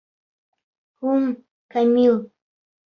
[1.03, 1.31] Һуң,
[1.77, 2.21] Камил...